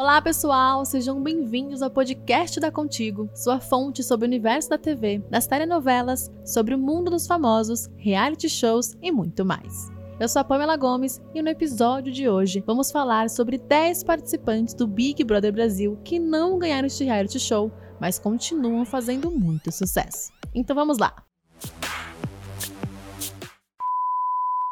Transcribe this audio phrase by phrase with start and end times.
[0.00, 0.82] Olá, pessoal!
[0.86, 6.32] Sejam bem-vindos ao podcast da Contigo, sua fonte sobre o universo da TV, das telenovelas,
[6.42, 9.90] sobre o mundo dos famosos, reality shows e muito mais.
[10.18, 14.72] Eu sou a Pamela Gomes e no episódio de hoje vamos falar sobre 10 participantes
[14.72, 17.70] do Big Brother Brasil que não ganharam este reality show,
[18.00, 20.32] mas continuam fazendo muito sucesso.
[20.54, 21.14] Então vamos lá!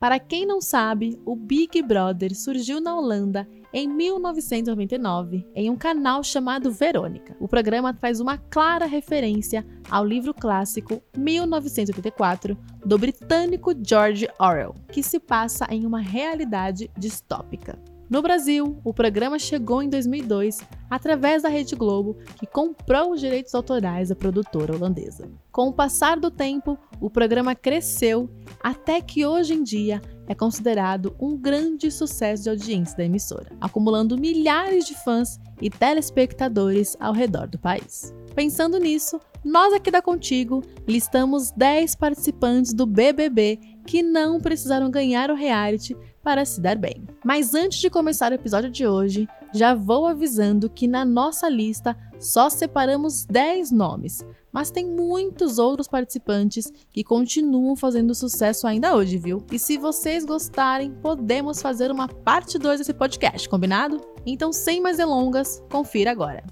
[0.00, 6.22] Para quem não sabe, o Big Brother surgiu na Holanda em 1999 em um canal
[6.22, 7.36] chamado Verônica.
[7.40, 15.02] O programa traz uma clara referência ao livro clássico 1984 do britânico George Orwell, que
[15.02, 17.78] se passa em uma realidade distópica.
[18.12, 23.54] No Brasil, o programa chegou em 2002 através da Rede Globo, que comprou os direitos
[23.54, 25.30] autorais da produtora holandesa.
[25.50, 28.28] Com o passar do tempo, o programa cresceu
[28.62, 34.18] até que hoje em dia é considerado um grande sucesso de audiência da emissora, acumulando
[34.18, 38.14] milhares de fãs e telespectadores ao redor do país.
[38.34, 45.30] Pensando nisso, nós aqui da Contigo listamos 10 participantes do BBB que não precisaram ganhar
[45.30, 47.04] o reality para se dar bem.
[47.22, 51.94] Mas antes de começar o episódio de hoje, já vou avisando que na nossa lista
[52.22, 59.18] só separamos 10 nomes, mas tem muitos outros participantes que continuam fazendo sucesso ainda hoje,
[59.18, 59.44] viu?
[59.50, 64.00] E se vocês gostarem, podemos fazer uma parte 2 desse podcast, combinado?
[64.24, 66.44] Então, sem mais delongas, confira agora.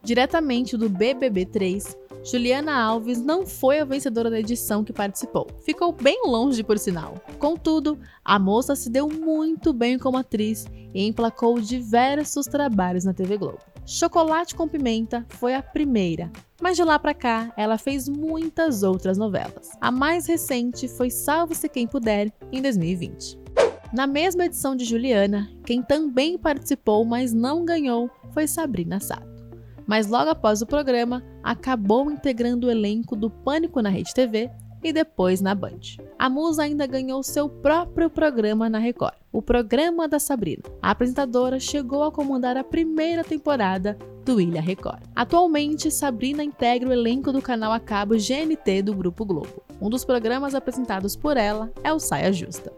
[0.00, 5.48] Diretamente do BBB 3, Juliana Alves não foi a vencedora da edição que participou.
[5.64, 7.14] Ficou bem longe, por sinal.
[7.38, 13.36] Contudo, a moça se deu muito bem como atriz e emplacou diversos trabalhos na TV
[13.36, 13.58] Globo.
[13.86, 19.16] Chocolate com Pimenta foi a primeira, mas de lá para cá ela fez muitas outras
[19.16, 19.70] novelas.
[19.80, 23.38] A mais recente foi Salve-se Quem Puder, em 2020.
[23.92, 29.36] Na mesma edição de Juliana, quem também participou, mas não ganhou, foi Sabrina Sato
[29.86, 34.50] mas logo após o programa acabou integrando o elenco do Pânico na Rede TV
[34.82, 35.80] e depois na Band.
[36.18, 40.62] A musa ainda ganhou seu próprio programa na Record, o Programa da Sabrina.
[40.80, 45.02] A apresentadora chegou a comandar a primeira temporada do Ilha Record.
[45.14, 49.62] Atualmente, Sabrina integra o elenco do canal a cabo GNT do Grupo Globo.
[49.80, 52.72] Um dos programas apresentados por ela é o Saia Justa.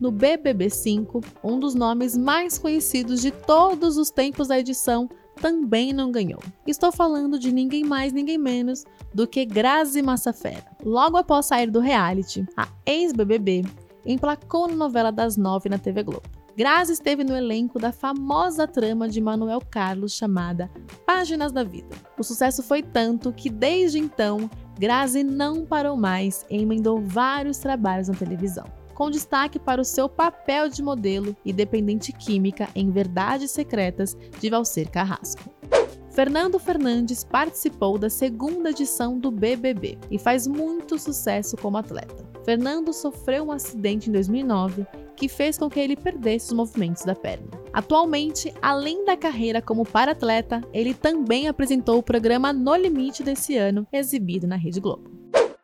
[0.00, 5.10] No BBB 5, um dos nomes mais conhecidos de todos os tempos da edição
[5.40, 6.40] também não ganhou.
[6.66, 8.84] Estou falando de ninguém mais, ninguém menos
[9.14, 10.66] do que Grazi Massafera.
[10.84, 13.64] Logo após sair do reality, a ex-BBB
[14.04, 16.28] emplacou na novela das nove na TV Globo.
[16.56, 20.68] Grazi esteve no elenco da famosa trama de Manuel Carlos chamada
[21.06, 21.94] Páginas da Vida.
[22.18, 28.08] O sucesso foi tanto que, desde então, Grazi não parou mais e emendou vários trabalhos
[28.08, 28.64] na televisão
[28.98, 34.50] com destaque para o seu papel de modelo e dependente química em Verdades Secretas de
[34.50, 35.48] Valcer Carrasco.
[36.10, 42.28] Fernando Fernandes participou da segunda edição do BBB e faz muito sucesso como atleta.
[42.44, 47.14] Fernando sofreu um acidente em 2009 que fez com que ele perdesse os movimentos da
[47.14, 47.46] perna.
[47.72, 53.86] Atualmente, além da carreira como para-atleta, ele também apresentou o programa No Limite desse ano,
[53.92, 55.17] exibido na Rede Globo.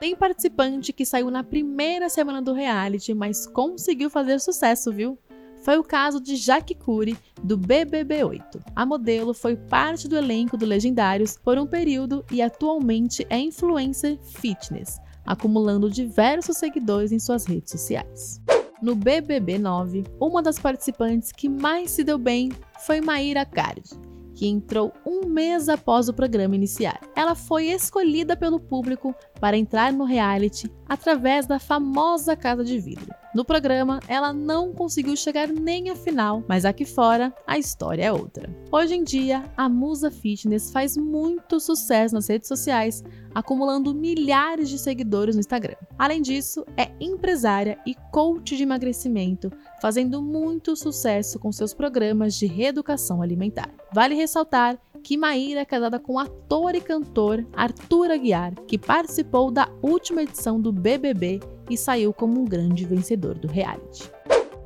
[0.05, 5.19] Tem participante que saiu na primeira semana do reality, mas conseguiu fazer sucesso, viu?
[5.63, 8.61] Foi o caso de Jaque Cury, do BBB8.
[8.77, 14.19] A modelo foi parte do elenco do Legendários por um período e atualmente é influencer
[14.21, 18.43] fitness, acumulando diversos seguidores em suas redes sociais.
[18.83, 23.89] No BBB 9, uma das participantes que mais se deu bem foi Maíra Card
[24.35, 27.01] que entrou um mês após o programa iniciar.
[27.15, 29.15] Ela foi escolhida pelo público
[29.45, 33.15] para entrar no reality através da famosa Casa de Vidro.
[33.35, 38.11] No programa, ela não conseguiu chegar nem à final, mas aqui fora a história é
[38.11, 38.49] outra.
[38.73, 44.79] Hoje em dia, a Musa Fitness faz muito sucesso nas redes sociais, acumulando milhares de
[44.79, 45.77] seguidores no Instagram.
[45.99, 52.47] Além disso, é empresária e coach de emagrecimento, fazendo muito sucesso com seus programas de
[52.47, 53.69] reeducação alimentar.
[53.93, 59.51] Vale ressaltar que Maíra é casada com o ator e cantor Arthur Aguiar, que participou
[59.51, 64.11] da última edição do BBB e saiu como um grande vencedor do reality.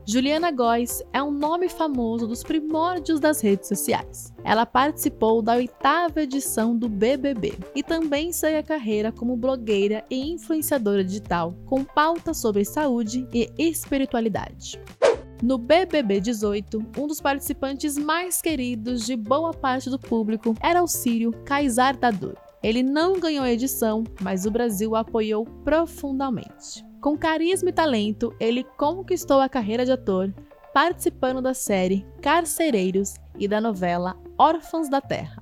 [0.06, 4.32] Juliana Góes é um nome famoso dos primórdios das redes sociais.
[4.42, 10.30] Ela participou da oitava edição do BBB e também segue a carreira como blogueira e
[10.30, 14.80] influenciadora digital com pautas sobre saúde e espiritualidade.
[15.40, 20.88] No BBB 18, um dos participantes mais queridos de boa parte do público era o
[20.88, 22.34] sírio Kaysar Dadur.
[22.60, 26.84] Ele não ganhou a edição, mas o Brasil o apoiou profundamente.
[27.00, 30.34] Com carisma e talento, ele conquistou a carreira de ator,
[30.74, 35.37] participando da série Carcereiros e da novela Órfãos da Terra.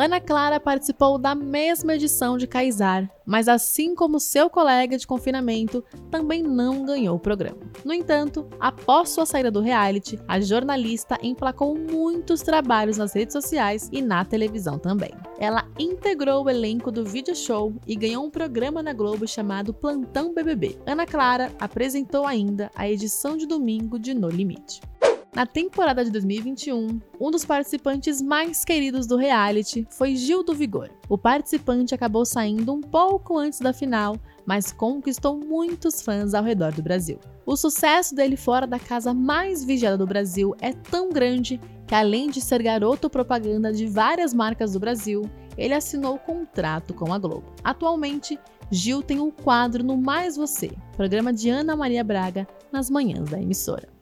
[0.00, 5.84] Ana Clara participou da mesma edição de Kaysar, mas assim como seu colega de confinamento,
[6.10, 7.58] também não ganhou o programa.
[7.84, 13.90] No entanto, após sua saída do reality, a jornalista emplacou muitos trabalhos nas redes sociais
[13.92, 15.10] e na televisão também.
[15.38, 20.32] Ela integrou o elenco do video show e ganhou um programa na Globo chamado Plantão
[20.32, 20.78] BBB.
[20.86, 24.80] Ana Clara apresentou ainda a edição de domingo de No Limite.
[25.32, 30.90] Na temporada de 2021, um dos participantes mais queridos do reality foi Gil do Vigor.
[31.08, 36.72] O participante acabou saindo um pouco antes da final, mas conquistou muitos fãs ao redor
[36.72, 37.20] do Brasil.
[37.46, 42.28] O sucesso dele fora da casa mais vigiada do Brasil é tão grande que, além
[42.28, 47.54] de ser garoto propaganda de várias marcas do Brasil, ele assinou contrato com a Globo.
[47.62, 48.36] Atualmente,
[48.68, 53.40] Gil tem um quadro no Mais Você, programa de Ana Maria Braga, nas manhãs da
[53.40, 53.99] emissora.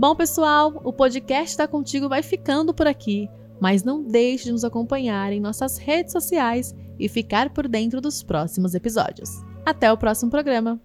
[0.00, 3.28] Bom, pessoal, o podcast da Contigo vai ficando por aqui,
[3.60, 8.22] mas não deixe de nos acompanhar em nossas redes sociais e ficar por dentro dos
[8.22, 9.28] próximos episódios.
[9.62, 10.80] Até o próximo programa!